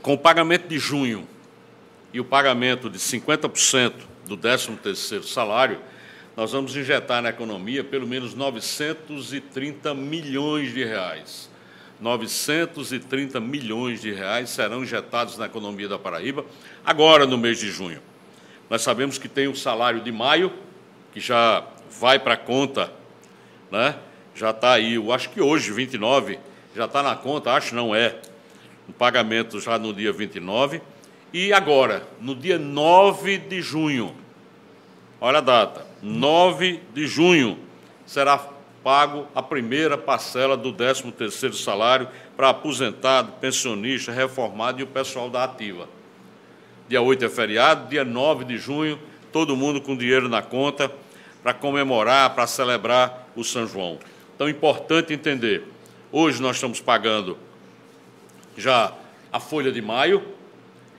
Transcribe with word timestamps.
com 0.00 0.14
o 0.14 0.18
pagamento 0.18 0.68
de 0.68 0.78
junho 0.78 1.26
e 2.12 2.20
o 2.20 2.24
pagamento 2.24 2.88
de 2.88 2.98
50% 2.98 3.92
do 4.26 4.36
13º 4.36 5.24
salário, 5.24 5.80
nós 6.36 6.52
vamos 6.52 6.74
injetar 6.76 7.22
na 7.22 7.28
economia 7.28 7.84
pelo 7.84 8.06
menos 8.06 8.34
930 8.34 9.94
milhões 9.94 10.72
de 10.72 10.84
reais. 10.84 11.50
930 12.00 13.38
milhões 13.38 14.00
de 14.00 14.12
reais 14.12 14.50
serão 14.50 14.82
injetados 14.82 15.38
na 15.38 15.46
economia 15.46 15.88
da 15.88 15.98
Paraíba 15.98 16.44
agora 16.84 17.26
no 17.26 17.38
mês 17.38 17.58
de 17.58 17.70
junho. 17.70 18.00
Nós 18.68 18.82
sabemos 18.82 19.18
que 19.18 19.28
tem 19.28 19.46
o 19.46 19.54
salário 19.54 20.00
de 20.00 20.10
maio, 20.10 20.52
que 21.12 21.20
já 21.20 21.64
vai 22.00 22.18
para 22.18 22.34
a 22.34 22.38
conta, 22.38 22.92
né? 23.70 23.96
já 24.34 24.50
está 24.50 24.72
aí, 24.72 24.94
eu 24.94 25.12
acho 25.12 25.30
que 25.30 25.40
hoje, 25.40 25.70
29, 25.72 26.38
já 26.74 26.86
está 26.86 27.02
na 27.02 27.14
conta, 27.14 27.52
acho 27.52 27.74
não 27.74 27.94
é, 27.94 28.16
o 28.88 28.92
pagamento 28.92 29.60
já 29.60 29.78
no 29.78 29.92
dia 29.92 30.12
29. 30.12 30.80
E 31.32 31.52
agora, 31.52 32.06
no 32.20 32.34
dia 32.34 32.58
9 32.58 33.38
de 33.38 33.62
junho, 33.62 34.14
olha 35.20 35.38
a 35.38 35.40
data, 35.40 35.86
9 36.02 36.80
de 36.92 37.06
junho, 37.06 37.58
será 38.04 38.38
pago 38.82 39.26
a 39.34 39.42
primeira 39.42 39.96
parcela 39.96 40.56
do 40.56 40.72
13º 40.72 41.54
salário 41.54 42.08
para 42.36 42.50
aposentado, 42.50 43.32
pensionista, 43.40 44.12
reformado 44.12 44.80
e 44.80 44.82
o 44.82 44.86
pessoal 44.86 45.30
da 45.30 45.44
ativa. 45.44 45.88
Dia 46.88 47.00
8 47.00 47.24
é 47.24 47.28
feriado, 47.28 47.88
dia 47.88 48.04
9 48.04 48.44
de 48.44 48.58
junho, 48.58 48.98
todo 49.32 49.56
mundo 49.56 49.80
com 49.80 49.96
dinheiro 49.96 50.28
na 50.28 50.42
conta 50.42 50.92
para 51.42 51.54
comemorar, 51.54 52.34
para 52.34 52.46
celebrar 52.46 53.28
o 53.34 53.42
São 53.42 53.66
João. 53.66 53.98
Então, 54.34 54.46
é 54.46 54.50
importante 54.50 55.12
entender, 55.12 55.64
hoje 56.10 56.42
nós 56.42 56.56
estamos 56.56 56.80
pagando 56.80 57.38
já 58.56 58.92
a 59.32 59.40
folha 59.40 59.72
de 59.72 59.80
maio 59.80 60.22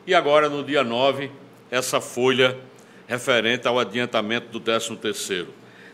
e 0.06 0.14
agora, 0.14 0.50
no 0.50 0.64
dia 0.64 0.84
9, 0.84 1.32
essa 1.72 2.02
folha 2.02 2.58
referente 3.08 3.68
ao 3.68 3.80
adiantamento 3.80 4.48
do 4.48 4.60
13º. 4.60 5.48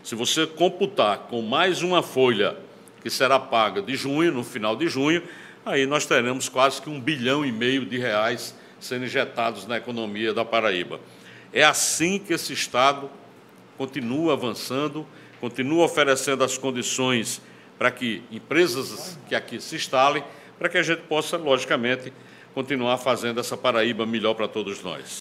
Se 0.03 0.15
você 0.15 0.47
computar 0.47 1.27
com 1.29 1.41
mais 1.41 1.83
uma 1.83 2.01
folha 2.01 2.57
que 3.01 3.09
será 3.09 3.39
paga 3.39 3.81
de 3.81 3.95
junho, 3.95 4.31
no 4.31 4.43
final 4.43 4.75
de 4.75 4.87
junho, 4.87 5.21
aí 5.65 5.85
nós 5.85 6.05
teremos 6.05 6.49
quase 6.49 6.81
que 6.81 6.89
um 6.89 6.99
bilhão 6.99 7.45
e 7.45 7.51
meio 7.51 7.85
de 7.85 7.97
reais 7.97 8.55
sendo 8.79 9.05
injetados 9.05 9.67
na 9.67 9.77
economia 9.77 10.33
da 10.33 10.43
Paraíba. 10.43 10.99
É 11.53 11.63
assim 11.63 12.17
que 12.17 12.33
esse 12.33 12.53
Estado 12.53 13.09
continua 13.77 14.33
avançando, 14.33 15.05
continua 15.39 15.85
oferecendo 15.85 16.43
as 16.43 16.57
condições 16.57 17.41
para 17.77 17.91
que 17.91 18.23
empresas 18.31 19.17
que 19.27 19.35
aqui 19.35 19.61
se 19.61 19.75
instalem, 19.75 20.23
para 20.59 20.67
que 20.67 20.77
a 20.77 20.83
gente 20.83 21.01
possa, 21.03 21.37
logicamente, 21.37 22.11
continuar 22.53 22.97
fazendo 22.97 23.39
essa 23.39 23.55
Paraíba 23.55 24.05
melhor 24.05 24.33
para 24.35 24.47
todos 24.47 24.83
nós. 24.83 25.17